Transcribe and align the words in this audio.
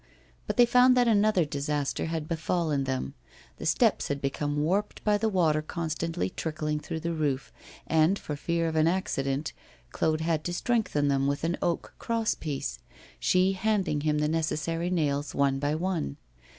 But 0.47 0.57
they 0.57 0.65
found 0.65 0.97
that 0.97 1.07
another 1.07 1.45
disaster 1.45 2.07
had 2.07 2.27
befallen 2.27 2.85
them 2.85 3.13
the 3.57 3.67
steps 3.67 4.07
had 4.07 4.19
become 4.19 4.57
warped 4.63 5.03
by 5.03 5.19
the 5.19 5.29
water 5.29 5.61
constantly 5.61 6.31
trickling 6.31 6.79
through 6.79 7.01
the 7.01 7.13
roof, 7.13 7.53
and, 7.85 8.17
for 8.17 8.35
fear 8.35 8.67
of 8.67 8.75
an 8.75 8.87
accident, 8.87 9.53
Claude 9.91 10.21
had 10.21 10.43
to 10.45 10.55
strengthen 10.55 11.07
them 11.07 11.27
with 11.27 11.43
an 11.43 11.55
oak 11.61 11.93
cross 11.99 12.33
piece, 12.33 12.79
she 13.19 13.51
handing 13.51 14.01
him 14.01 14.17
the 14.17 14.27
necessary 14.27 14.89
nails 14.89 15.35
one 15.35 15.59
by 15.59 15.75
one. 15.75 16.17